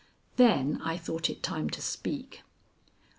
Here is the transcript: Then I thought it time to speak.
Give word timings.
Then 0.35 0.81
I 0.83 0.97
thought 0.97 1.29
it 1.29 1.43
time 1.43 1.69
to 1.69 1.79
speak. 1.79 2.41